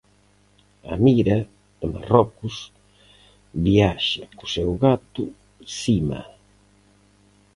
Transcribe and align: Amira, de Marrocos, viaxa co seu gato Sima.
Amira, 0.93 1.37
de 1.79 1.85
Marrocos, 1.93 2.55
viaxa 3.65 4.23
co 4.37 4.45
seu 4.55 4.71
gato 4.85 5.23
Sima. 5.77 6.21